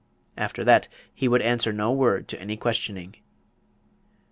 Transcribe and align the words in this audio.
After 0.35 0.63
that 0.63 0.87
he 1.13 1.27
would 1.27 1.43
answer 1.43 1.71
no 1.71 1.91
word 1.91 2.27
to 2.29 2.41
any 2.41 2.57
questioning. 2.57 3.17